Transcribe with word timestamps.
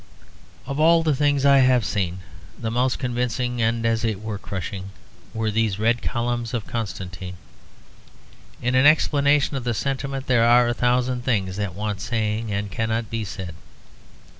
Of 0.65 0.79
all 0.79 1.03
the 1.03 1.15
things 1.15 1.45
I 1.45 1.59
have 1.59 1.85
seen 1.85 2.21
the 2.59 2.71
most 2.71 2.97
convincing, 2.97 3.61
and 3.61 3.85
as 3.85 4.03
it 4.03 4.19
were 4.19 4.39
crushing, 4.39 4.89
were 5.31 5.51
these 5.51 5.77
red 5.77 6.01
columns 6.01 6.55
of 6.55 6.65
Constantine. 6.65 7.37
In 8.63 8.73
explanation 8.75 9.57
of 9.57 9.63
the 9.63 9.75
sentiment 9.75 10.25
there 10.25 10.43
are 10.43 10.67
a 10.67 10.73
thousand 10.73 11.23
things 11.23 11.55
that 11.57 11.75
want 11.75 12.01
saying 12.01 12.51
and 12.51 12.71
cannot 12.71 13.11
be 13.11 13.23
said. 13.23 13.53